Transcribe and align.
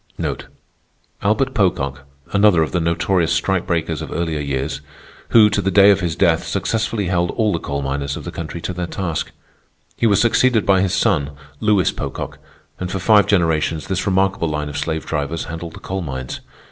Albert 1.21 1.53
Pocock, 1.53 2.07
another 2.33 2.63
of 2.63 2.71
the 2.71 2.79
notorious 2.79 3.31
strike 3.31 3.67
breakers 3.67 4.01
of 4.01 4.11
earlier 4.11 4.39
years, 4.39 4.81
who, 5.29 5.47
to 5.47 5.61
the 5.61 5.69
day 5.69 5.91
of 5.91 5.99
his 5.99 6.15
death, 6.15 6.43
successfully 6.43 7.05
held 7.05 7.29
all 7.29 7.53
the 7.53 7.59
coal 7.59 7.83
miners 7.83 8.17
of 8.17 8.23
the 8.23 8.31
country 8.31 8.59
to 8.61 8.73
their 8.73 8.87
task. 8.87 9.29
He 9.97 10.07
was 10.07 10.19
succeeded 10.19 10.65
by 10.65 10.81
his 10.81 10.95
son, 10.95 11.33
Lewis 11.59 11.91
Pocock, 11.91 12.39
and 12.79 12.91
for 12.91 12.97
five 12.97 13.27
generations 13.27 13.85
this 13.85 14.07
remarkable 14.07 14.49
line 14.49 14.69
of 14.69 14.77
slave 14.79 15.05
drivers 15.05 15.43
handled 15.43 15.75
the 15.75 15.79
coal 15.79 16.01
mines. 16.01 16.39